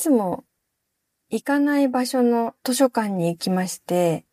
[0.00, 0.44] つも
[1.28, 4.24] 行かない場所の図書館に行きまして、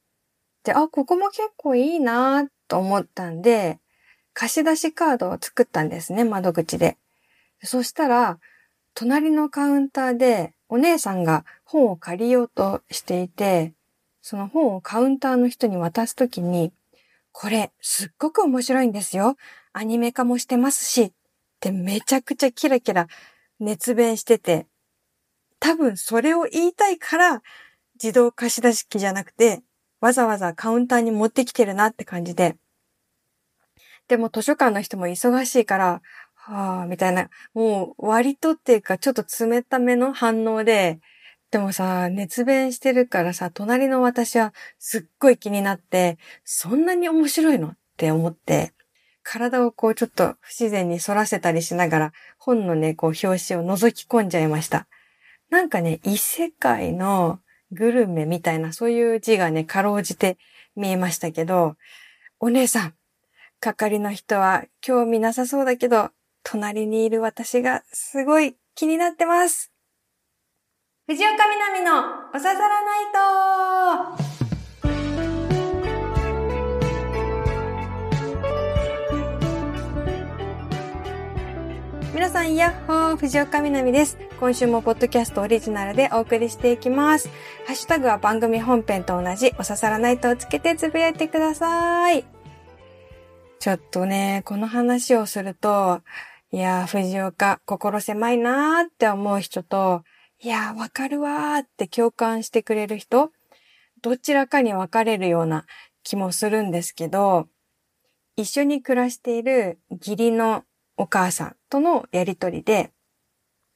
[0.63, 3.79] で、あ、ここも結構いいなと思ったんで、
[4.33, 6.97] 貸し出しカードを作ったんですね、窓口で。
[7.63, 8.39] そしたら、
[8.93, 13.73] 隣のカウンターでお姉さんが本を借りようとしていて、
[14.21, 16.71] その本をカウンターの人に渡すときに、
[17.31, 19.35] これすっごく面白いんですよ。
[19.73, 21.11] アニメ化もしてますし、っ
[21.59, 23.07] てめちゃくちゃキラキラ
[23.59, 24.65] 熱弁してて、
[25.59, 27.41] 多分それを言いたいから
[28.01, 29.63] 自動貸し出し機じゃなくて、
[29.99, 32.55] わざわざカウンターに持ってきてるなって感じで。
[34.07, 36.01] でも図書館の人も忙しいから、
[36.35, 40.99] はあ、みたいな、もう割とっていうかちょっと冷ための反応で、
[41.51, 48.73] でもさ、熱弁してるからさ、隣の私はすっごい気になって、そんなに面白いのって思って、
[49.23, 54.87] 体をこうちょっと不自然に反らせたりしながら、本のね、こう表紙を覗き込んじゃいました。
[55.49, 57.39] なんかね、異世界の
[57.71, 60.37] グルメみたいな、そういう字がね、かろうじて
[60.75, 61.75] 見えましたけど、
[62.39, 62.93] お姉さん、
[63.59, 66.11] 係の人は興味なさそうだけど、
[66.43, 69.71] 隣にいる私がすごい気になってます。
[71.07, 74.26] 藤岡みなみのおささらナイト
[82.37, 84.15] さん、やっほー、藤岡みなみです。
[84.39, 87.29] 今週もポッドキャストオリジナルでお送りしていきます。
[87.65, 92.23] ハッシュタグは番組本編と同じ、おささらナイトをつけてつぶやいてください。
[93.57, 96.01] ちょっとね、この話をすると、
[96.51, 100.03] いやー、藤岡、心狭いなーって思う人と、
[100.39, 103.31] いやー、わかるわーって共感してくれる人、
[104.03, 105.65] どちらかに分かれるような
[106.03, 107.47] 気もするんですけど、
[108.35, 110.63] 一緒に暮らしている義理の
[110.97, 112.91] お母さんとのやりとりで、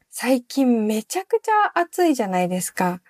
[0.09, 3.01] 最近めちゃくちゃ暑いじゃないですか。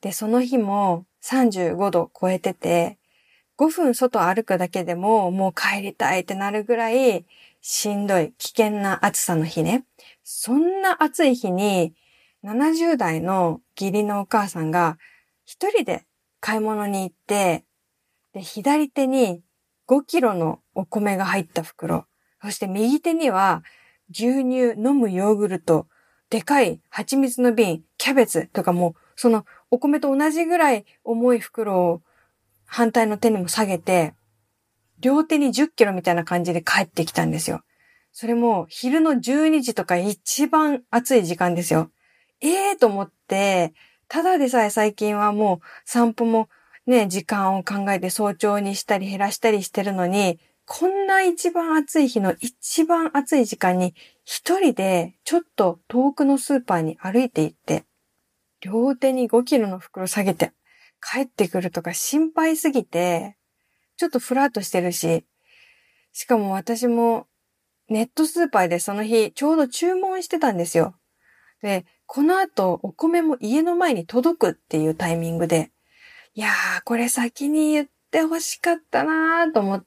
[0.00, 2.98] で、その日も35度超えてて、
[3.58, 7.26] 5分外歩くだけでももう帰りたいってなるぐらい
[7.60, 9.84] しんどい危険な暑さの日ね。
[10.24, 11.94] そんな暑い日に
[12.44, 14.98] 70代の義理のお母さんが
[15.44, 16.06] 一人で
[16.40, 17.64] 買い物に行って、
[18.32, 19.42] で、左手に
[19.88, 22.06] 5キロのお米が入った袋、
[22.42, 23.62] そして右手には
[24.10, 25.86] 牛乳、飲むヨーグルト、
[26.30, 32.02] でかい蜂蜜の瓶、キャベツとかも、そのお米と同じぐらい重い袋を
[32.66, 34.14] 反対の手にも下げて、
[35.00, 37.62] 両手に10キロみたいな感じで帰ってきたんですよ。
[38.12, 41.90] それも昼の12時とか一番暑い時間ですよ。
[42.40, 43.74] ええー、と思って、
[44.08, 46.48] ただでさえ最近はもう散歩も
[46.86, 50.38] ね、時間を考えて早朝にしたり減らしたりしてるのに、
[50.70, 53.94] こんな一番暑い日の一番暑い時間に
[54.26, 57.84] 一人でちょっと遠くのスーパーに歩いて行って、
[58.60, 60.52] 両手に5キロの袋下げて
[61.02, 63.38] 帰ってくるとか心配すぎて、
[63.96, 65.24] ちょっとフラートしてるし、
[66.12, 67.26] しかも私も
[67.88, 70.96] ネットスーパーでその日ちょうど注文してたんですよ。
[71.62, 75.70] で、この後お米も家の前に届くっていうタイミングで、
[76.34, 79.86] いやー、これ先に言って欲しかったなーと思って、、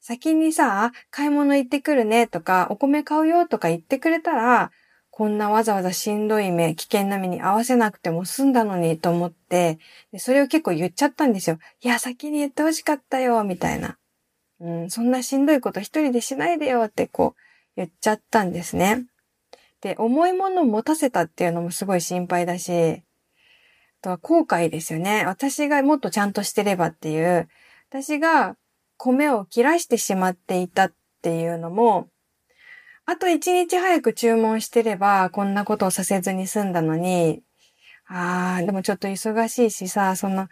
[0.00, 4.70] 先にさ、買い物行ってくるねとか、お米買うよとか言ってくれたら、
[5.10, 9.78] こんなわざわざしんどい目、危険な目に合わせなくても済んだのにと思って、
[10.12, 11.58] でそれを結構言っちゃったんですよ。
[11.82, 13.98] いや、先に言ってほしかったよ、みたいな。
[14.60, 17.40] うん、そんなしんどいこと一人でしないでよってこう
[17.76, 19.06] 言っちゃったんですね。
[19.80, 23.02] で、重いものを持たせたっていうのもすごい心配だし、あ
[24.02, 25.24] とは後悔ですよね。
[25.26, 27.48] 私がもっとちゃんとしてればっていう、
[27.90, 28.56] 私が
[28.98, 30.92] 米を切らしてしまっていたっ
[31.22, 32.08] ていうのも、
[33.06, 37.42] あと一日早く注文してれば、こんなことをさせずに済んだのに、
[38.06, 40.50] ああ、でもちょっと忙しいしさ、そんな、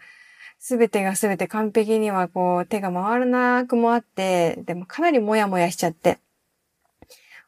[0.59, 6.17] すべてがすべて完璧にはこう手が回らなくもあって、でもかなりもやもやしちゃって。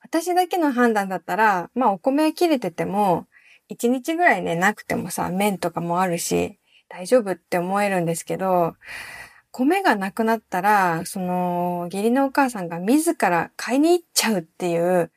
[0.01, 3.25] 私だけの判断だったら、まあお米切れてても、
[3.67, 8.75] 一日ぐらいね、なくてもさ、麺とかもあるし、大丈夫って思えるんですけど、
[9.51, 15.11] 米がなくなったら、その、義理のお母さんが自ら買いに行っちゃうっていう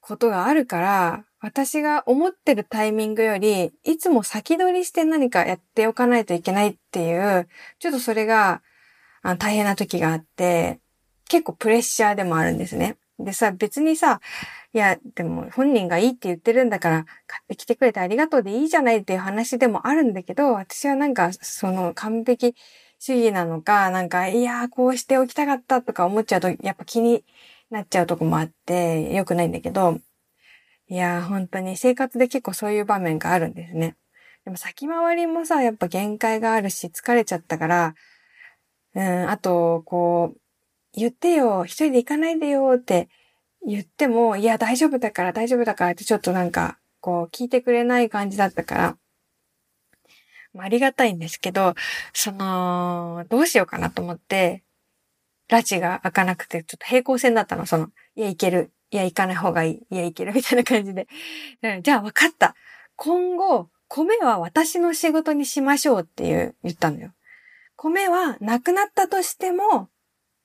[0.00, 8.62] ことがあるから、私が思ってるタイミングより、いつも先取りして何かやっておかないといけないっていう、ちょっとそれが
[9.38, 10.80] 大変な時があって、
[11.28, 12.96] 結構プレッシャーでもあるんですね。
[13.18, 14.20] でさ、別にさ、
[14.72, 22.54] いや、でも本人がいいって言ってるんだから、買ってきてくれてありがとうでいいじゃないっていう話でもあるんだけど、私はなんか、その完璧
[23.04, 27.24] 主義なのか、なんか、いやー、こうしておきたかったとか思っちゃうと、やっぱ気に
[27.68, 29.98] なっちゃうとこもあって、良くないんだけど、
[30.86, 33.96] いやー、本当に生活で結構そういう場面があるんですね。
[34.44, 37.94] でも先回りもさ、やっぱ限界があるし、疲れちゃったから、
[38.94, 40.40] うん、あと、こう、
[40.94, 43.08] 言ってよ、一人で行かないでよって
[43.66, 48.96] 言っても、いや、大丈夫だから、大丈夫だからってちょっとなんか、こう、聞いてくれない感じだったから、
[50.54, 51.74] まあ、ありがたいんですけど、
[52.12, 54.62] その、どうしようかなと思って、
[55.48, 58.72] 拉致が開かなくて、ちょっと平行線だったの、その、いや、行ける。
[58.90, 59.86] いや、行かない方がいい。
[59.90, 60.32] いや、行ける。
[60.34, 61.08] みたいな感じで。
[61.62, 62.54] うんじゃあ、分かった。
[62.96, 67.12] 今後、米は私の仕事にしましょうっていう、言ったのよ。
[67.76, 69.88] 米はなくなったとしても、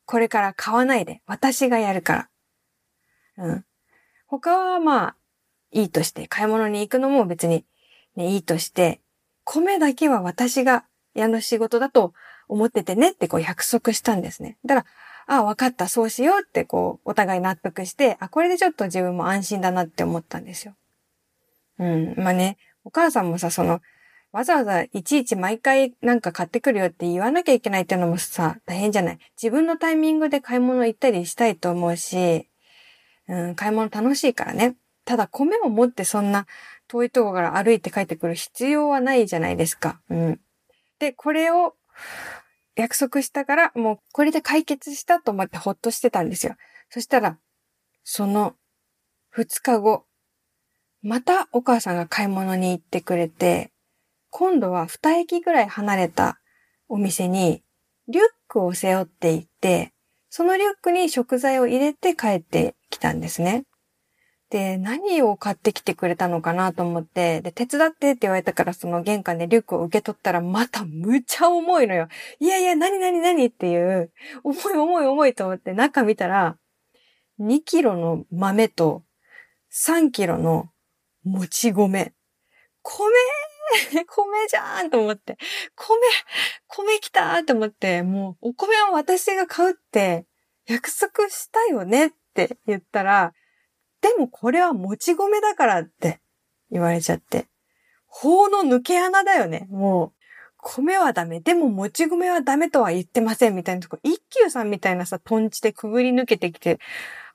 [0.05, 1.21] これから買わないで。
[1.25, 2.29] 私がやるか
[3.37, 3.45] ら。
[3.45, 3.65] うん。
[4.27, 5.15] 他はまあ、
[5.71, 7.65] いいとして、買い物に行くのも別に、
[8.15, 9.01] ね、いいとして、
[9.49, 10.83] 米だけは私が
[11.13, 12.13] やる仕事だと
[12.49, 14.57] 思っててねってこう約束したんですね。
[14.65, 20.75] だから、ああ、わかった、そうしようってこう、お互い納得して、あ、これでちょっと自分も安心だなって思ったんですよ。
[21.79, 22.15] うん。
[22.17, 23.81] まあね、お母さんもさ、その、
[24.31, 29.19] わざわざいちいち毎回なんか買ってくるよって言わなきゃいけないっていうのもさ、大変じゃない？
[29.41, 32.49] 自分のタイミングで買い物行ったりしたいと思うし、
[33.27, 34.75] うん、買い物楽しいからね。
[35.05, 36.45] ただ米を持ってそんな
[36.87, 40.01] 遠いとこから歩いて帰ってくる必要はないじゃないですか。
[40.09, 40.39] うん。
[40.99, 41.75] で、これを
[42.75, 46.55] 約束したから、もうこれで解決したと思ってほっとしてたんですよ。
[46.89, 47.37] そしたら、
[48.03, 48.55] その
[49.35, 50.05] 2日後、
[51.01, 53.71] またお母さんが買い物に行ってくれて、
[54.29, 56.39] 今度は2駅ぐらい離れた
[56.87, 57.63] お店に
[58.07, 59.93] リュックを背負って行って、
[60.29, 63.65] そのリュックに食材を入れて帰ってきたんですね。
[64.49, 72.07] で、何を買ってきてくれたのかなと思って、で、手伝ってって言われたからその玄関でリュックを受け取ったらまたむちゃ重いのよ。
[72.39, 74.11] いやいや、何何何っていう、
[74.43, 76.57] 重い重い重いと思って中見たら、
[77.39, 79.03] 2キロの豆と
[79.71, 80.69] 3キロの
[81.23, 82.13] もち米。
[82.81, 82.93] 米？
[84.07, 85.37] 米じゃーんと思って。
[85.75, 85.99] 米、
[86.67, 90.25] 米来たーと思って、もうお米は私が買うって
[90.67, 93.33] 約束したよねって言ったら、
[94.01, 96.19] でもこれはもち米だからって
[96.71, 97.47] 言われちゃって。
[98.07, 99.67] 法の抜け穴だよね。
[99.69, 100.17] もう、
[100.57, 101.39] 米はダメ。
[101.39, 106.79] でももち米はダメとは言ってませんみたいなとこ、一休さんみたいなさ、トンチでくぐり抜けてきて、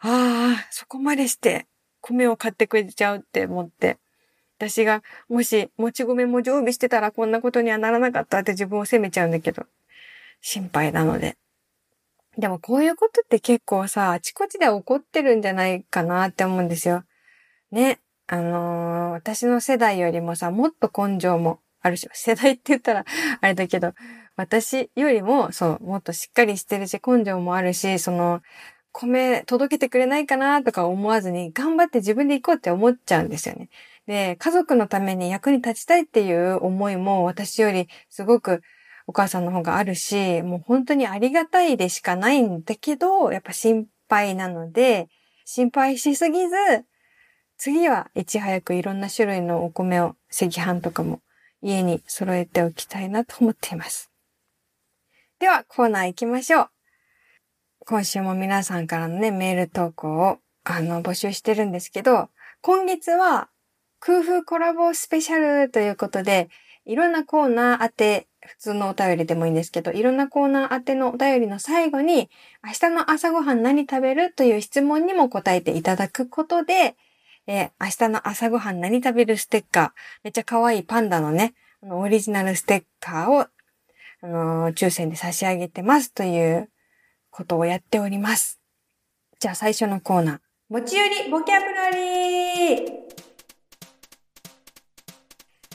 [0.00, 1.66] ああ、そこまでして
[2.00, 3.98] 米を買ってくれちゃうって思って。
[4.58, 9.66] 私がもし、もち米も常備してたらこんなことにはならなかったって自分を責めちゃうんだけど、
[10.40, 11.36] 心配なので。
[12.38, 17.04] でもこういうことって結構さ、あちこちで起こってるんじゃないかなって思うんですよ。
[17.70, 18.00] ね。
[18.26, 23.04] あのー、私の世代よりもさ、もっと根性もあるし、世代って言ったら
[23.40, 23.92] あれだけど、
[24.36, 28.40] 私よりも、そう、もっとしっかりしてるし、根性もあるし、その、
[28.92, 33.68] 米届けてくれないかなとか思わずに、頑張って自分で行こうって思っちゃうんですよね。
[34.06, 38.62] で、家族のために役に立ちたいっていう思いも私よりすごく
[39.06, 45.08] お母さんの方があるし、もう本当にありがたいでしかないんだけど、やっぱ心配なので、
[45.44, 46.54] 心配しすぎず、
[47.56, 51.20] 次はいち早くいろんな種類のお米を、赤飯とかも
[51.60, 54.10] 家に揃えておきたいなと思っています。
[55.38, 56.70] では、コーナー行きましょう。
[57.86, 63.48] 今週も皆さんからのね、メール投稿を、あの、募集してるんですけど、今月は
[63.98, 66.48] 空風コラボスペシャルということで、
[66.84, 72.28] いろんなコーナー当て、普通のお便りでもいいんですけど、いろんなコーナー当てのお便りの最後に、
[72.64, 76.96] 明日の朝ごはん何食べるという質問にも答えていただくことで、
[77.46, 79.90] えー、明日の朝ごはん何食べるステッカー、
[80.24, 86.68] めっちゃ可愛いパンダのね、あのオリジナルステッカーを、あのー、抽選で差し上げてますという
[87.30, 88.60] ことをやっております。
[89.38, 90.38] じゃあ最初のコーナー。
[90.68, 92.92] 持ち寄りボキャブラリー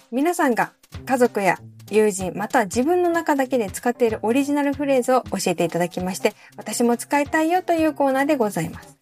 [0.10, 0.72] 皆さんが
[1.06, 8.98] 家族や友人、または自分の中だけで使っているオリジナルフレーズを教えていただきまして、私も使いたいよというコーナーでございます。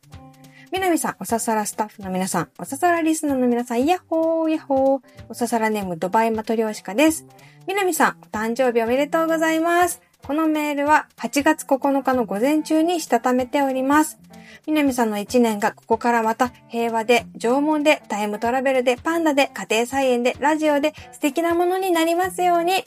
[0.72, 7.26] みなみさん、おささらスタッフの皆さん、おささらリスナーの皆さん、イヤホー、ヤホー、おささらネームドバイマトリョーシカです。
[7.68, 10.02] みなみさん、お誕生日おめでとうございます。
[10.26, 14.18] このメールは8月9日の午前中にしたためております。
[14.66, 22.86] 南さんの一年がここからまた平和で、縄文で、タイムトラベルで、パンダで、家庭菜園で、ラジオで素敵なものになりますように。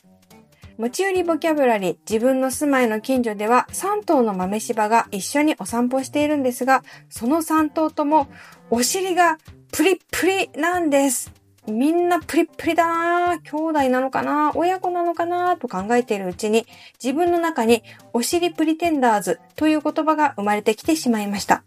[0.78, 8.26] 持ち寄りボキャブラリー、自分の住まいの近所では3頭の豆柴が一緒にお散歩しているんですが、その3頭とも
[8.70, 9.38] お尻が
[9.72, 11.32] プリップリなんです。
[11.70, 16.66] みんなプリップリだな兄弟なのかな親子なのかなと考えているうちに、
[17.02, 17.82] 自分の中に
[18.12, 21.62] お尻プリテンダーズという言葉が生まれてきてしまいました。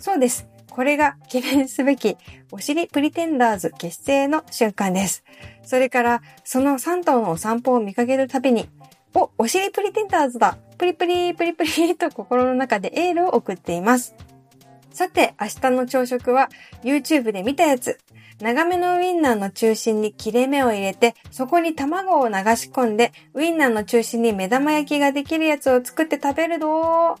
[0.00, 0.46] そうです。
[0.70, 2.16] これが記念すべき
[2.50, 5.22] お尻プリテンダーズ結成の瞬間です。
[5.64, 8.68] それから、その3頭のお散歩を見かけるたびに、
[9.14, 14.14] お、お尻プリテンダーズだプリプリプリプリ と心の中でエールを送っています。
[14.90, 16.50] さて、明日の朝食は
[16.82, 17.98] YouTube で見たやつ。
[18.42, 27.16] 長めのウインナーの中心に切れ目を入れて、そこに卵を流し込んで、ウインナーの中心に目玉焼きができるやつを作って食べるぞ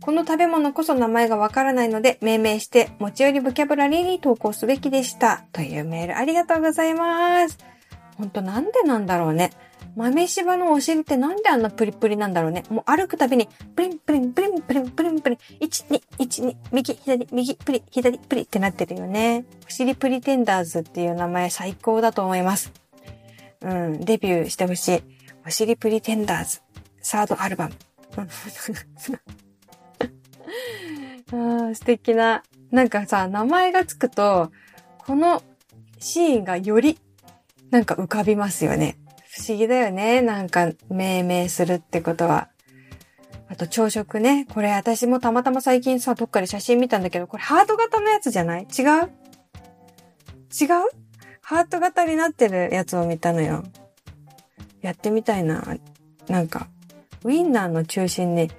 [0.00, 5.44] この食べ物こそ名前がわからないので、命名して、持ち寄りボキャブラリーに投稿すべきでした。
[5.52, 7.58] というメールありがとうございます。
[8.16, 9.50] ほんとなんでなんだろうね。
[9.96, 12.64] 豆柴のお尻ってなんであんなプリプリなんだろうね。
[12.68, 19.46] もう歩くたびに、プリンプリンプリンプリンプリンプリン、1、2、1、2、右、左、右、プリ、左、プリってなってるよね。
[19.66, 22.72] お尻プリテンダーズっていう名前最高だと思います。
[23.62, 25.02] うん、デビューしてほしい。
[25.46, 26.60] お尻プリテンダーズ、
[27.00, 27.74] サードアルバム。
[31.70, 32.42] あ素敵な。
[32.70, 34.52] なんかさ、名前がつくと、
[34.98, 35.42] この
[35.98, 36.98] シーンがより、
[37.70, 38.98] なんか浮かびますよね。
[39.36, 40.22] 不思議だよね。
[40.22, 42.48] なんか、命名するってことは。
[43.48, 44.46] あと朝食ね。
[44.46, 48.62] これ私もたまたま最近さ、どっかで写真見たんだけど、これハート型のやつじゃない？
[48.62, 48.84] 違う？
[48.84, 49.08] 違う？
[51.42, 53.62] ハート型になってるやつを見たのよ。
[54.80, 55.76] やってみたいな。
[56.28, 56.68] なんか、
[57.22, 58.50] ウィンナーの中心に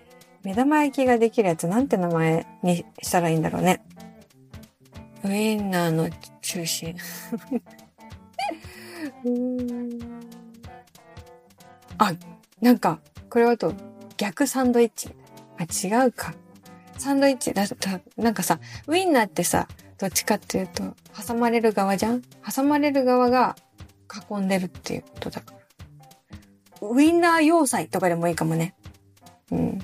[0.44, 3.84] 目玉焼きができるやつなんて名前にしたらいいんだろうね。
[5.24, 6.10] ウィンナーの
[6.42, 6.96] 中心。
[9.26, 10.47] うーん
[11.98, 12.14] あ、
[12.62, 13.00] なんか、
[13.30, 13.74] これはと
[14.18, 15.10] 逆サンドイッチ。
[15.58, 16.34] あ、違うか。
[16.98, 20.96] サンドイッチだったなんかさ、ウインナーってさ、どっちかっていうと、
[21.28, 22.22] 挟まれる側じゃん？
[22.22, 23.56] 挟まれる側が
[24.32, 25.54] 囲んでるっていうことだか
[26.82, 26.88] ら。
[26.88, 28.76] ウインナー要塞とかでもいいかもね。
[29.52, 29.80] うん。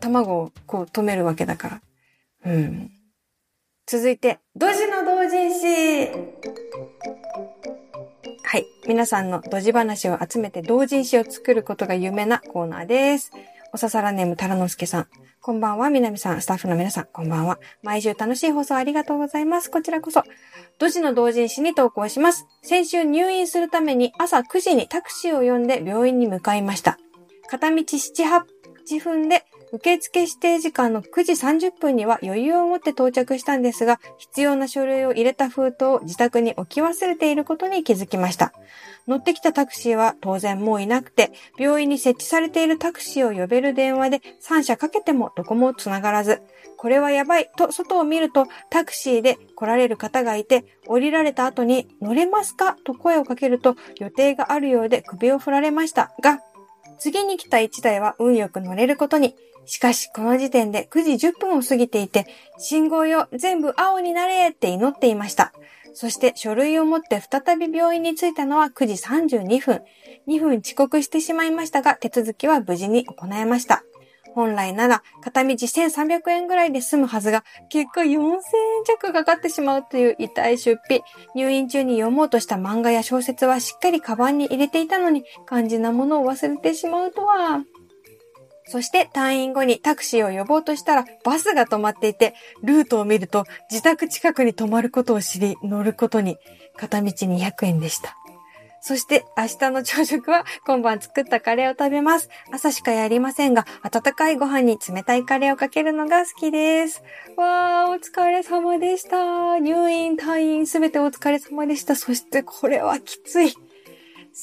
[0.00, 1.82] 卵をこう止めるわけだから。
[2.46, 2.90] うん。
[3.86, 6.08] 続いて、ドジの同人誌。
[8.88, 13.32] 皆さんのドジ話を集めて同人誌を作ることが有名なコーナーです。
[13.70, 15.06] おささらネームタラノスケさん。
[15.42, 17.58] こんばんは、みなみさん、スタッフの皆さん、こんばんは。
[17.82, 19.70] 毎週楽しい放送ありがとうございます。
[19.70, 20.22] こちらこそ。
[20.78, 22.46] ドジの同人誌に投稿します。
[22.62, 26.98] 先週入院するために朝9時にタクシーを呼んで病院に向かいました。
[27.46, 28.24] 片道7、
[28.88, 38.52] 8分で受付指定時間の9時30分には余裕を持って到着したんですが、必要な書類を入れた封筒を自宅に置き忘れていることに気づきました。
[39.06, 46.40] 乗ってきたタクシーは当然もういなくて、病院に設置されているタクシーを呼べる電話で3社かけてもどこも繋がらず、
[46.76, 52.76] これはやばいと外を見るとタクシーで来られる方がいて、降りられた後に乗れますか？
[52.84, 56.40] と声をかけると予定があるようで首を振られましたが、
[56.98, 59.34] 次に来た1台は運よく乗れることに、
[59.68, 65.52] しかし、この時点で9時10分を過ぎていて、信号よ、全部青になれって祈っていました。
[65.92, 68.94] そして書類を持って再び病院に着いたのは9時
[69.36, 69.82] 32分。
[70.26, 73.84] 2分遅刻してしまいましたが、手続きは無事に行えました。
[74.34, 78.38] 本来なら片道1300円ぐらいで済むはずが、結果4000円
[78.86, 81.02] 弱かかってしまうという痛い出費。
[81.34, 87.64] 入院中に読もうとした漫画や小説はしっかりカバンに入れていたのに、肝心なものを忘れてしまうとは。
[88.68, 96.36] そして退院後にタクシーを呼ぼうとしたらバスが止まっていて、ルートを見ると自宅近くに止まることを知り乗ることに
[96.76, 98.14] 片道200円でした。
[98.80, 102.28] そして明日の朝食は今晩作ったカレーを食べます。
[102.52, 107.02] 朝しかやりませんが、温かいご飯に冷たいカレーをかけるのが好きです。
[107.36, 109.58] わー、お疲れ様でした。
[109.58, 111.96] 入院、退院すべてお疲れ様でした。
[111.96, 113.54] そしてこれはきつい。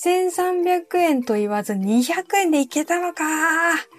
[0.03, 3.94] 1300円と言わず200円でいけたのかー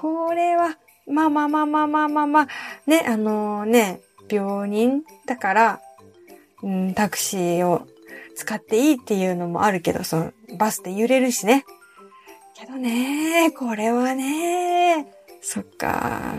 [0.00, 2.48] これは、まあまあまあまあまあまあまあ、
[2.86, 5.80] ね、あのー、ね、病人だから、
[6.62, 7.86] うん、タクシーを
[8.34, 11.66] 使っていいっていうのもあるけど、その、バスで揺れるしね。
[12.54, 15.06] けどね、これはね、
[15.42, 16.34] そっか、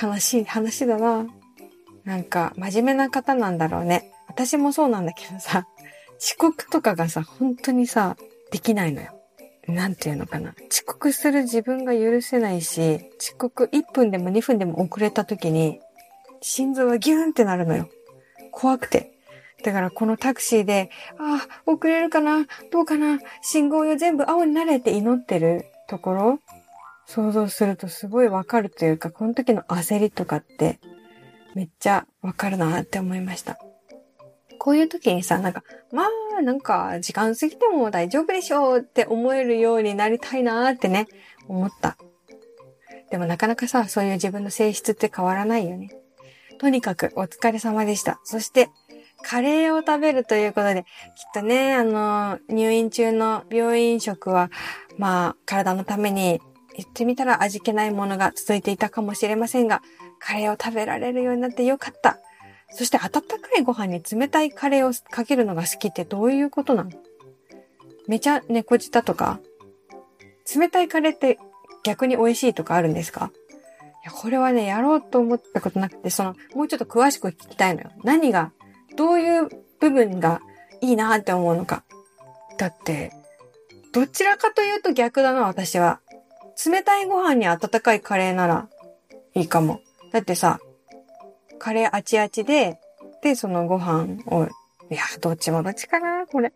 [0.00, 1.26] 悲しい話だな。
[2.04, 4.12] なんか、真面目な方なんだろうね。
[4.28, 5.66] 私もそうなんだけどさ、
[6.20, 8.16] 遅刻とかがさ、本当にさ、
[8.52, 9.19] できないのよ。
[9.70, 10.54] なんていうのかな。
[10.70, 15.80] 遅刻する自分が許せないし、遅刻1分でも2分でも遅れた時に、
[16.40, 17.88] 心臓がギューンってなるのよ。
[18.50, 19.12] 怖くて。
[19.62, 26.38] だからこのタクシーで、ああ、遅れるかなどうかな信号よ全部青になれって祈ってるところ
[27.06, 30.78] 想像するとすごいわかるというか、この時の焦りとかって
[31.54, 33.58] めっちゃわかるなって思いました。
[34.60, 36.04] こういう時にさ、なんか、ま
[36.38, 41.08] あ、なんか、時間過ぎても大丈夫でしょうって思えるようになりたいなーってね、
[41.48, 41.96] 思った。
[43.10, 45.88] でもなかなかさ、そういう自分の性質って変わらないよね。
[46.58, 48.20] とにかくお疲れ様でした。
[48.22, 48.68] そして、
[49.22, 50.86] カレーを食べるということで、きっ
[51.32, 54.50] とね、あの、入院中の病院食は、
[54.98, 56.38] まあ、体のために
[56.76, 59.80] 言ってみたら味気ないものが続いていたかもしれませんが、
[60.18, 62.18] カレーを食べられるようになってよかった。
[62.72, 66.90] そして温かいご飯に冷たいカレーをかけるのが好きってどういうことなの？
[68.06, 69.40] めちゃ猫舌とか？
[70.56, 71.38] 冷たいカレーって
[71.82, 73.32] 逆に美味しいとかあるんですか？
[74.02, 77.90] いや、これはね、やろうと思ったことなくて、その、もうちょっと詳しく聞きたいのよ。
[78.02, 78.50] 何が、
[78.96, 79.48] どういう
[79.78, 80.40] 部分が
[80.80, 81.84] いいなって思うのか。
[82.56, 83.12] だって、
[83.92, 86.00] どちらかというと逆だな、私は。
[86.64, 88.68] 冷たいご飯に温かいカレーなら
[89.34, 89.80] いいかも。
[90.12, 90.60] だってさ、
[91.60, 92.80] カレーあちあちで、
[93.22, 94.46] で、そのご飯を、
[94.90, 96.52] いや、どっちもどっちかな、これ。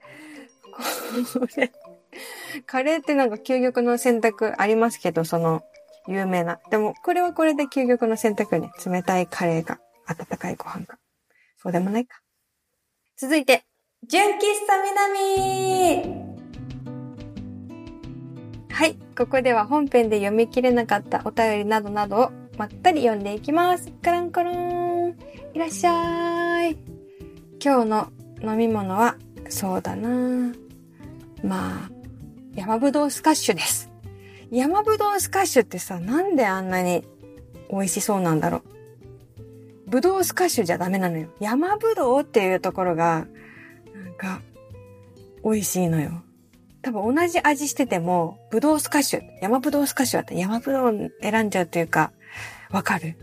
[2.67, 5.63] カレーってなんか究極の選択ありますけど、その、
[6.09, 6.59] 有名な。
[6.71, 8.73] でも、これはこれで究極の選択ね。
[8.85, 10.99] 冷たいカレーか、温かいご飯か。
[11.59, 12.21] そうでもないか。
[13.17, 13.65] 続いて、
[14.09, 16.25] 純喫茶南
[18.71, 18.99] はい。
[19.17, 23.91] ここでは本編で読み切れなかったお便りなどなどをまったり読んでいきます。
[24.03, 25.17] カランコロン。
[25.55, 26.77] いらっしゃい。
[27.63, 29.17] 今日の飲み物は、
[29.49, 30.53] そうだな
[31.43, 31.91] まあ、
[32.55, 33.91] 山ぶどうスカッシュです。
[34.51, 37.05] 山ぶどうスカッシュってさ、なんであんなに
[37.71, 39.91] 美味しそうなんだろう。
[39.91, 41.29] ぶどうスカッシュじゃダメなのよ。
[41.41, 43.27] 山ぶどうっていうところが、
[43.95, 44.41] なんか、
[45.45, 46.23] 美味しいのよ。
[46.83, 52.13] 多分同じ味してても、ぶどうスカッシュ、山ぶどうスカッシュだったら山ぶどう選んじゃうというか、
[52.75, 53.17] わかる？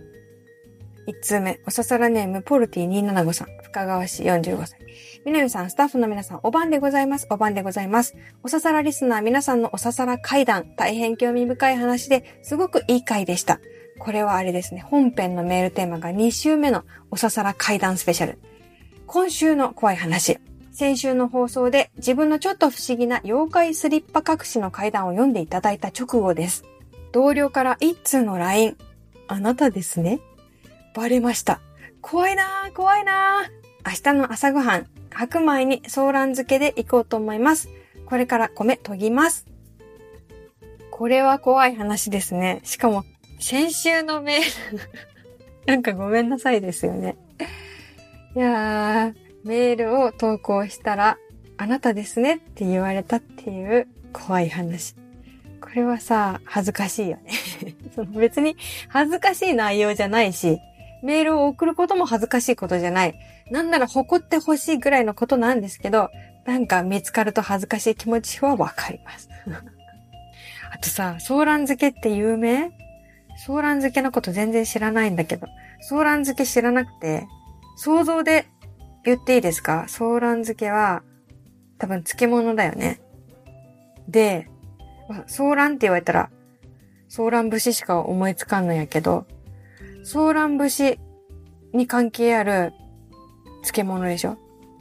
[1.08, 4.80] 一通目、おささらネーム、ポルティ275さん、深川市45歳。
[5.26, 7.28] みなみさん、スタッフの皆さん、お晩でございます。
[7.30, 8.16] お晩でございます。
[8.44, 13.60] おささらリスナー皆さんのおささら会談、大変興味深い話で、すごくいい回でした。
[14.00, 18.40] これはあれですね、本編のメールテーマが2週目のおささら会談スペシャル。
[19.06, 20.40] 今週の怖い話。
[20.72, 26.64] 先週の放送で自分のちょっと不思議な妖怪スリッパ隠しの階段を読んでいただいた直後です。
[27.12, 28.78] 同僚から一通の LINE。
[29.32, 30.20] あなたですね
[30.94, 31.62] バレました。
[32.02, 33.90] 怖いなー、怖いなー。
[33.90, 37.70] 明日の朝ごはん、白米にソーラン漬けで行こうと思います。
[38.06, 39.46] これから米研ぎます。
[40.90, 42.60] これは怖い話ですね。
[42.66, 43.06] しかも、
[43.40, 44.80] 先週のメール
[45.66, 47.16] なんかごめんなさいですよね。
[48.36, 49.16] いやー、
[49.46, 51.18] メールを投稿したら、
[51.56, 54.96] あなたですねって言われたっていう怖い話。
[55.62, 57.32] これはさ、恥ずかしいよね
[57.96, 58.58] その別に
[58.90, 60.60] 恥ずかしい内容じゃないし、
[61.04, 63.16] メールを送ることも恥ずかしいことじゃない。
[63.52, 66.10] なんなら誇ってほしいぐらいのことなんですけど、
[66.46, 69.30] なんか見つかると恥ずかしい気持ちはわかります。
[70.72, 72.72] あとさ、ソーラン漬けって有名？
[73.38, 75.48] ソーラン漬けのこと全然知らないんだけど、
[75.82, 77.28] ソーラン漬け知らなくて、
[77.78, 78.46] 想像で
[79.04, 79.86] 言っていいですか？
[79.88, 81.04] ソーラン漬けは、
[81.78, 83.02] 多分漬物だよね。
[84.08, 84.48] で、
[85.28, 86.30] ソーランって言われたら、
[87.08, 89.26] ソーラン節しか思いつかんのやけど、
[90.04, 91.00] ソーラン節
[91.74, 92.74] に関係ある
[93.64, 94.38] 漬物でしょ？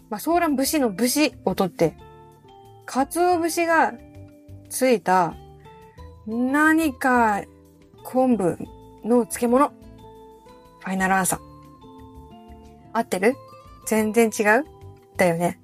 [0.08, 1.96] まあ、ソーラン節の節を取って、
[2.86, 3.92] 鰹節が
[4.68, 5.34] ついた
[6.26, 7.42] 何か
[8.04, 8.58] 昆布
[9.04, 9.68] の漬物。
[9.68, 11.40] ファイナルアンサー。
[12.92, 13.34] 合ってる？
[13.86, 14.64] 全然違う？
[15.16, 15.60] だよね。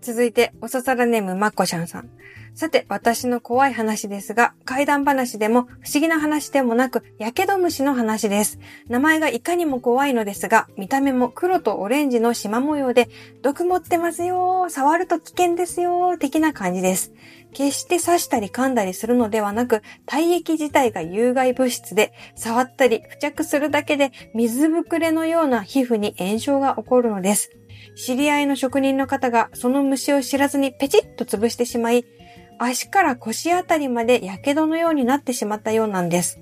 [0.00, 2.10] 続いて、おささらネームまっこしゃんさん。
[2.56, 8.58] さて、私の怖い話ですが、怪談話でも不思議な話でもなく、やけど虫の話です。
[8.88, 13.10] 名前がいかにも怖いのですが、見た目も黒とオレンジの縞模様で、
[13.42, 17.12] 毒持ってますよ触ると危険ですよ的な感じです。
[17.52, 27.50] 決して刺したり噛んだりするのではなく、体液自体が有害物質で、触ったり付着するだけで水ぶくれのような皮膚に炎症が起こるのです。
[27.96, 32.06] 知り合いの職人の方がその虫を知らずにペチッと潰してしまい、
[32.58, 36.40] 足から腰あたりまで火傷のようになってしまったようなんです。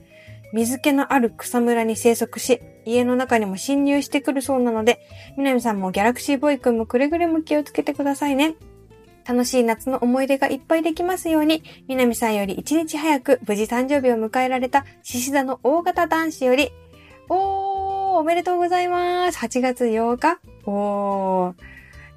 [0.52, 5.00] 水気のある草むらに生息し、家の中にも侵入してくるそうなので、
[5.36, 8.54] 南さんもギャラクシーボーイくんもくれぐれも気をつけてくださいね。
[9.26, 16.70] 楽しい夏の思い出がいっぱいできますように、南さんより一日早く無事誕生日を迎えられた獅子座の大型男子より、
[17.28, 19.38] おー、おめでとうございます。
[19.38, 20.38] 8月8日？
[20.66, 21.54] おー、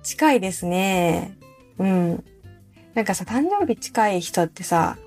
[0.04, 1.38] 近いですね。
[1.80, 2.24] うん。
[2.98, 4.98] なんかさ、誕生日近い人ってさ、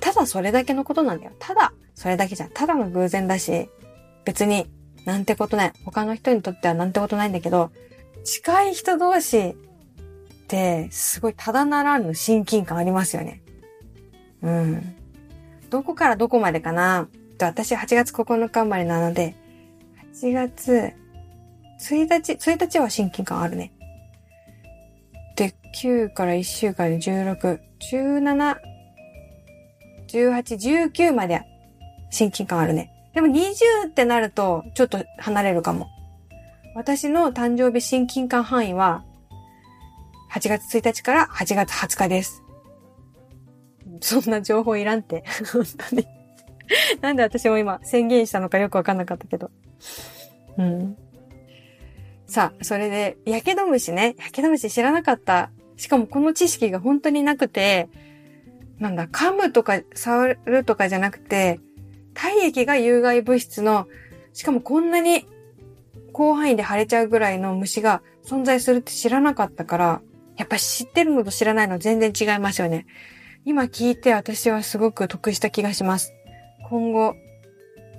[0.00, 1.32] ただそれだけのことなんだよ。
[1.40, 2.50] ただ、それだけじゃん。
[2.50, 3.68] ただの偶然だし、
[4.24, 4.70] 別に
[5.04, 5.72] なんてことない。
[5.84, 7.72] 他の人にとってはなんてことないんだけど、
[8.22, 9.54] 近い人同士っ
[10.46, 13.42] て、すごいただならぬ親近感ありますよね。
[14.42, 14.94] うん。
[15.70, 17.08] どこからどこまでかな？
[17.40, 19.34] 私8月9日生まれなので、
[20.14, 20.92] 7月、
[21.80, 23.72] 1日、1日は親近感あるね。
[25.74, 27.60] 9から1週間で16、
[27.92, 28.56] 17、
[30.08, 31.42] 18、19まで
[32.10, 32.90] 親近感あるね。
[33.14, 35.88] でも20ってなると、ちょっと離れるかも。
[36.74, 39.04] 私の誕生日親近感範囲は、
[40.30, 42.42] 8月1日から8月20日です。
[44.00, 45.24] そんな情報いらんって。
[47.00, 49.50] なんで私も今宣言したのかよくわかんなかったけど。
[50.58, 50.96] うん。
[52.26, 54.14] さあ、それで、やけど虫ね。
[54.18, 55.50] やけど虫知らなかった。
[55.78, 57.88] しかもこの知識が本当になくて、
[58.78, 61.60] なんだ、噛むとか触るとかじゃなくて、
[62.14, 63.86] 体液が有害物質の、
[64.32, 65.26] しかもこんなに
[66.12, 70.02] 広範囲で腫れちゃうぐらいの虫が存在するって知らなかったから、
[70.36, 72.86] やっぱ知ってるのと知らないの全然違いますよね。
[73.44, 76.12] 今聞いて私はすごく得した気がします。
[76.68, 77.14] 今後、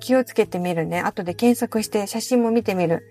[0.02, 1.00] 気をつけてみるね。
[1.00, 3.04] 後で検索して写真も見てみる。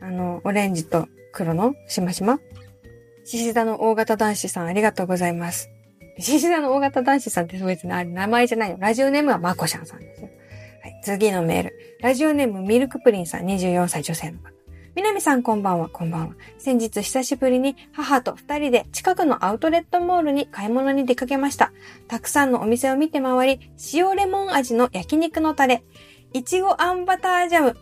[0.00, 2.40] あの、オレンジと黒のしましま。
[3.24, 5.70] 獅子座の大型男子さんありがとうございます。
[6.18, 8.76] 獅子座の大型男子さんって別にあれ名前じゃないよ。
[8.78, 10.28] ラジオネームはマコシャンさんですよ。
[10.82, 11.98] はい、次のメール。
[12.00, 14.52] ラジオネームミルクプリンさん24歳女性の方。
[14.94, 16.34] 南さんこんばんは、こんばんは。
[16.58, 21.72] 先日久しぶりに母と二人で近くのアウトレットモールに買い物に出かけました。
[22.08, 25.82] たくさんのお店を見て回り、塩レモン味の焼肉のタレ、
[26.34, 27.76] いちごあんバタージャム、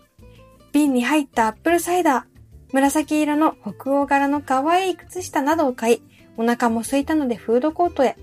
[0.72, 2.30] 瓶に入ったアップルサイダー、
[2.73, 6.03] 紫色の北欧柄の可愛い靴下などを買い、
[6.37, 8.17] お腹も空いたのでフードコートへ。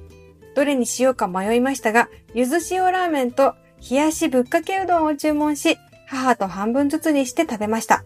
[0.55, 3.55] どれにしようか迷いましたが、ゆず塩ラーメンと
[3.89, 8.03] 冷やしぶっかけうどんを注文し、母と半分ずつにして食べました。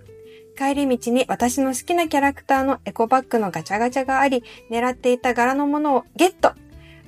[0.57, 6.53] 帰り道に私の好きなキャラクターのエコバッグのガチャガチャがあり、狙っていた柄のものをゲット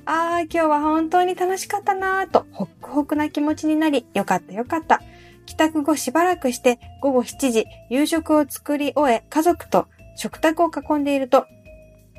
[0.06, 5.02] あー、今日は本当に楽しかったなーと、ホックホクな気持ちになり、よかったよかった。
[5.46, 11.46] 帰宅後しばらくして午後7時、夕食を作り終え、家族と食卓を囲んでいると、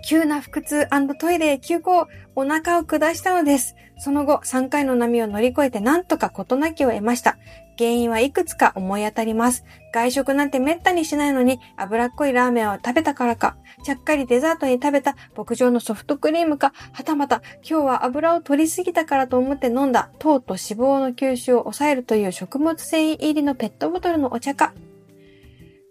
[0.08, 3.76] 急な腹痛トイレへ急行、お腹を下したのです。
[3.98, 7.38] その後、3回の波を乗り越えてなんとか事なきを得ました。
[7.78, 9.66] 原因はいくつか思い当たります。
[9.94, 24.74] 外食なんて滅多にしないのに、脂っこいラーメンを食べたからか、ちゃっかりデザートに食べた牧場のソフトクリームか、はたまた今日は油を取りすぎたからと思って飲んだ糖と脂肪の吸収を抑えるという食物繊維入りのペットボトルのお茶か。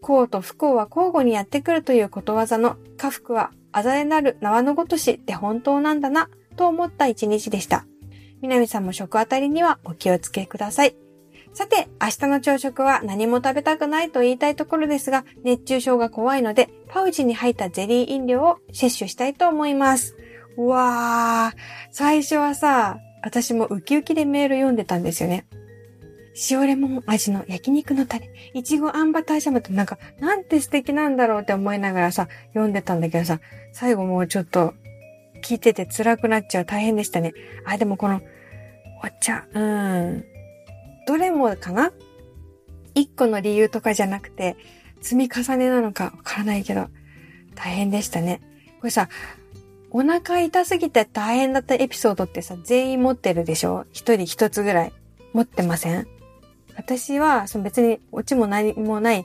[0.01, 7.87] 幸と不幸は交互にやってくるということわざの家福はあざれなる縄のごとしって本当なんだな、と思った一日でした。
[8.43, 11.04] 南さんも食あたりにはお気をつけください。
[11.55, 20.17] さて、明日の朝食は何も食べたくないと言いたいところですが、熱中症が怖いので、パウチに入ったゼリー飲料を摂取したいと思います。
[20.57, 21.59] うわー、
[21.93, 25.47] 最初はさ、私もウキウキでメール読んでたんですよね。
[26.51, 33.39] 塩レモン味の焼肉のタレ、いちごあんバタージャムってなんか、なんて素敵なんだろうって思いながらさ、読んでたんだけどさ、
[33.73, 34.75] 最後もうちょっと、
[35.41, 37.33] 聞いてて辛くなっちゃう大変でしたね。
[37.65, 38.21] あ、でもこの、
[39.05, 40.34] お茶、うん。
[41.07, 41.93] どれもかな？
[42.95, 44.57] 一個の理由とかじゃなくて、
[45.01, 46.89] 積み重ねなのかわからないけど、
[47.55, 48.41] 大変でしたね。
[48.81, 49.09] これさ、
[49.91, 53.87] お腹痛すぎて大変だったエピソードってさ、全員持ってるでしょ？
[53.93, 54.93] 一人一つぐらい。
[55.33, 56.07] 持ってません？
[56.77, 59.25] 私は、その別にオチも何もないん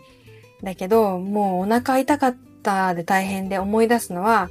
[0.63, 4.49] だけど、もうお腹痛かったで大変で思い出すのは、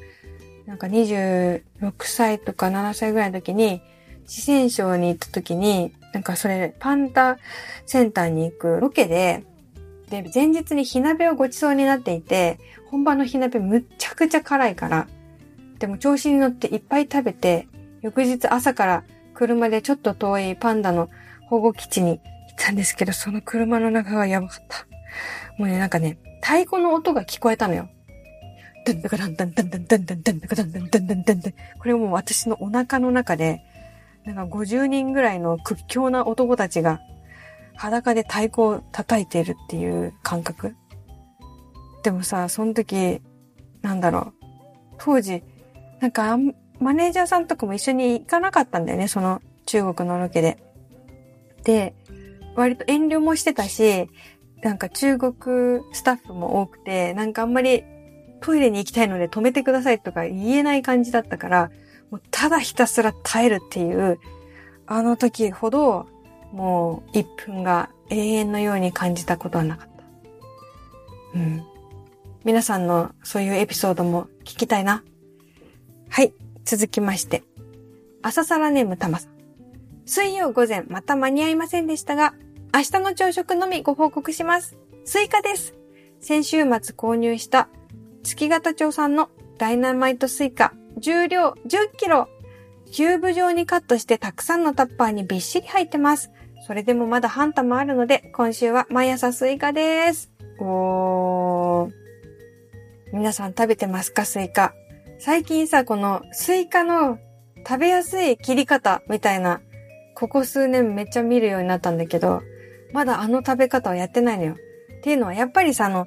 [0.67, 1.63] なんか26
[2.01, 3.81] 歳とか7歳ぐらいの時に、
[4.27, 7.39] 四川省に行った時に、なんかそれ、パンダ
[7.87, 9.45] センターに行くロケで、
[10.11, 12.59] で、前日に火鍋をごちそうになっていて、
[12.91, 15.07] 本場の火鍋むっちゃくちゃ辛いから、
[15.79, 17.69] でも調子に乗っていっぱい食べて、
[18.01, 21.11] 翌日朝から車でちょっと遠いパンダの
[21.47, 22.21] 保護基地に行っ
[22.57, 24.87] たんですけど、その車の中がやばかった。
[25.59, 27.89] もうね、なんかね、太鼓の音が聞こえたのよ。
[28.87, 33.61] ドンドカダンダンダンダンダンダンダンダンダンダンダンダンダンこれもう私のお腹の中で、
[34.35, 37.01] なんか50人ぐらいの屈強な男たちが
[37.77, 40.75] 裸で太鼓を叩いているっていう感覚。
[42.03, 43.21] でもさ、その時、
[43.83, 44.45] なんだろう。
[44.99, 45.43] 当時、
[46.01, 46.37] なんか
[46.81, 50.59] マネージャーさんとかも一緒に行かなかったんだよね、その中国のロケで。
[51.65, 51.95] で、
[52.57, 54.09] 割と遠慮もしてたし、
[54.63, 57.85] なんか中国スタッフも多くて、なんかあんまり
[58.41, 61.71] トイレに行きたいので止めてくださいとか言えない感じだったから、
[62.11, 64.19] もうただひたすら耐えるっていう、
[64.87, 66.07] あの時ほど、
[66.53, 71.39] もう1分が永遠のように感じたことはなかった。
[71.39, 71.63] うん。
[72.45, 75.05] 皆さんのそういうエピソードも聞きたいな。
[76.09, 76.33] はい。
[76.65, 77.45] 続きまして。
[78.23, 79.33] 朝サラネームたまさん。
[80.07, 82.35] 水曜午前また間に合いませんでしたが、
[82.75, 84.79] 明日の朝食のみご報告します。
[85.05, 85.75] スイカです。
[86.21, 87.69] 先週末購入した
[88.23, 92.29] 月形町産のダイナマイトスイカ、重量10キロ。
[92.91, 96.31] キューブ状にカットしてたくさんのタッパーにびっしり入ってます。
[96.67, 100.31] それでもまだ半玉あるので、今週は毎朝スイカです。
[100.59, 101.93] おー。
[103.13, 104.75] 皆さん食べてますかスイカ？
[105.19, 107.19] 最近さ、このスイカの
[107.67, 109.61] 食べやすい切り方みたいな、
[110.15, 112.43] ここ数年めっちゃ見るようになったんだけど、
[112.93, 114.57] まだあの食べ方をやってないのよ。
[114.99, 116.07] っていうのは、やっぱりさ、あの、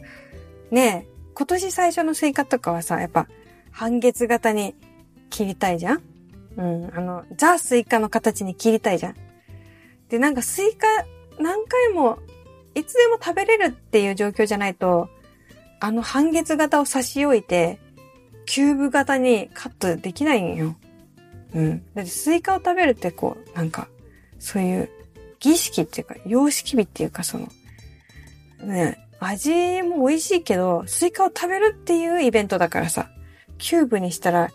[0.70, 3.28] ねえ、今年最初のスイカとかはさ、やっぱ
[3.72, 4.76] 半月型に
[5.30, 6.02] 切りたいじゃん？
[6.58, 9.16] うん、あの、ザ・スイカの形に切りたいじゃん。
[10.10, 10.88] で、なんかスイカ
[11.40, 12.20] 何回も、
[12.76, 15.10] いつでも食べれるっていう状況じゃないと、
[15.80, 17.80] あの半月型を差し置いて、
[18.46, 20.76] キューブ型にカットできないんよ。
[21.54, 21.84] うん。
[21.94, 23.88] だってスイカを食べるってこう、なんか、
[24.40, 24.90] そういう
[25.40, 27.48] 儀式っていうか、様式美っていうか、その、
[28.64, 33.10] ね、味も美味しいけど、スイカを食べるっていうイベントだからさ、
[33.62, 34.50] キューブにしたら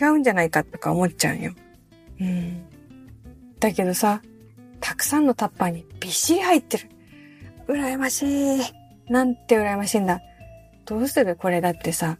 [0.00, 1.52] 違うんじゃないかとか思っちゃうよ。
[2.20, 2.64] うん。
[3.58, 4.20] だけどさ、
[4.80, 6.88] たくさんのタッパーにびっしり入ってる。
[7.66, 8.60] 羨ましい。
[9.08, 10.20] なんて羨ましいんだ。
[10.84, 12.18] どうするこれだってさ、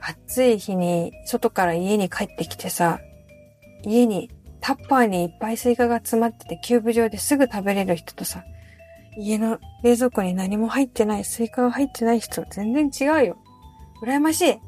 [0.00, 3.00] 暑い日に外から家に帰ってきてさ、
[3.82, 8.44] 家にタッパーにいっぱいスイカが詰まっててキューブ状ですぐ食べれる人とさ、
[9.16, 13.38] 家の冷蔵庫に何も入ってない、スイカが入ってない人全然違うよ。
[14.02, 14.67] 羨ましい。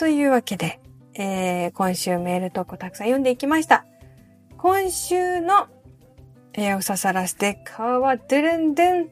[0.00, 0.80] というわけで、
[1.12, 3.84] えー、今週メール投稿たくさん読んでいきました。
[4.56, 5.66] 今週の、
[6.54, 9.10] えー、おささらステッカーは、ドゥルンドゥン。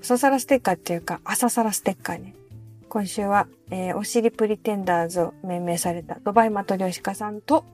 [0.00, 2.34] おささらステッカーっていうか、朝さらステッカーね。
[2.88, 7.64] 今週は、えー、おしりプリテンダーズを命名されたドバイマトリョシカさんと、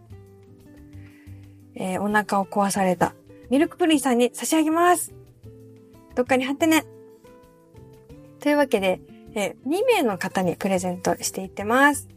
[1.76, 3.14] えー、お腹を壊された
[3.48, 5.14] ミルクプリンさんに差し上げます。
[6.14, 6.85] どっかに貼ってね。
[8.40, 9.00] というわけで、
[9.37, 12.09] え、2名の方にプレゼントしていってます。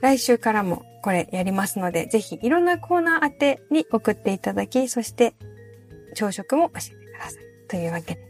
[0.00, 5.34] 来週からもこれやりますので、ぜひいろんなコーナー宛てに送っていただき、そして
[6.14, 7.44] 朝食も教えてください。
[7.68, 8.29] というわけで。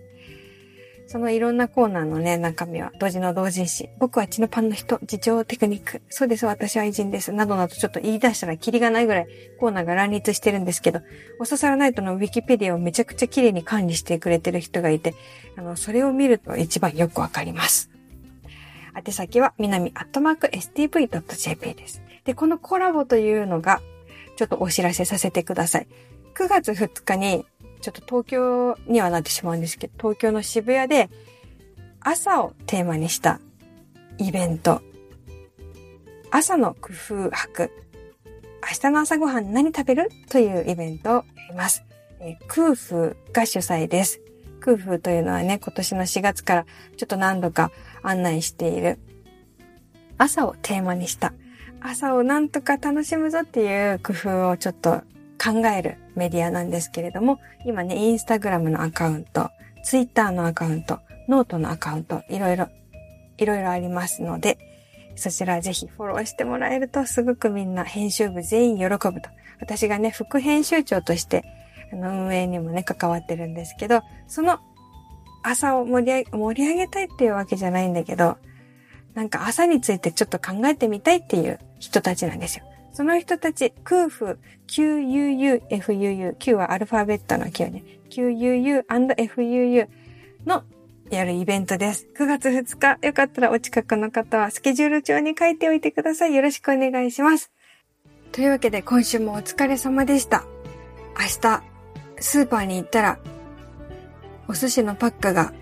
[1.11, 3.89] そのいろんなコーナーのね、中身は、同時の同人誌。
[3.99, 6.03] 僕は血のパンの人、自重テクニック。
[6.09, 7.33] そうです、私は偉人です。
[7.33, 9.27] などなどちょっと言い出したらキリがないぐらい
[9.59, 11.01] コーナーが乱立してるんですけど、
[11.41, 15.17] おささらナイトのウィキペディアをめちゃくちゃ綺麗に管理してくれてる人がいて、
[15.57, 17.91] あの、それを見ると一番よくわかります。
[18.97, 22.03] 宛先は、みなみアットマーク stv.jp です。
[22.23, 23.83] で、このコラボというのが、
[24.37, 25.89] ちょっとお知らせさせてください。
[26.37, 27.45] 9月2日に
[27.81, 31.11] ちょっと東京にはなってしまうんですけど、東京の渋谷で
[32.01, 33.41] 朝をテーマにした
[34.19, 34.83] イベント、
[36.31, 37.71] 朝の工夫博、
[38.63, 40.11] 明日の朝ごはん何食べる？
[40.29, 41.83] というイベントをやります。
[42.21, 44.21] えー、空風が主催です。
[44.61, 46.67] 空風というのはね、今年の4月から
[46.99, 48.99] ちょっと何度か案内している。
[50.19, 51.33] 朝をテーマにした。
[51.81, 55.01] 朝をなんとか楽しむぞっていう工夫をちょっと
[55.43, 59.51] 考えるメディアなんですけれども、今ね、インスタグラムのアカウント、
[59.83, 62.69] ツイッターのアカウント、ノートのアカウント、いろいろ、
[63.39, 64.59] いろいろありますので、
[65.17, 69.31] そちらぜひフォローしてもらえるとすごくみんな編集部全員喜ぶと。
[69.61, 71.45] 私がね、副編集長として、
[71.93, 74.61] あの、運営にもね、関わってるんですけど、その
[75.43, 78.37] 朝を盛り上げ、盛り上げたいっていうわけじゃないんだけど、
[79.15, 82.65] なんか朝についてちょっと考えてみたいっていう人たちなんですよ。
[82.93, 87.85] その人たち、空腹、QUU、FUU、Q はアルファベットの Q ね。
[88.11, 89.89] QUU& FUU
[90.47, 90.65] の
[91.11, 92.07] やるイベントです。
[92.17, 96.35] 9月2日、よかったらお近くの方はスケジュール帳に書いておいてください。
[96.35, 97.51] よろしくお願いします。
[98.33, 100.45] というわけで今週もお疲れ様でした。
[101.19, 101.63] 明日、
[102.21, 103.19] スーパーに行ったら、
[104.47, 105.53] お寿司のパックが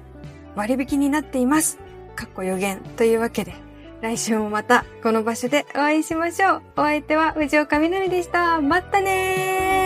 [0.55, 1.79] 割引になっています。
[2.15, 3.55] かっこ予言というわけで、
[4.01, 6.63] 来週もまたこの場所でお会いしましょう。
[6.77, 8.61] お相手は藤岡みなみでした。
[8.61, 9.78] またねー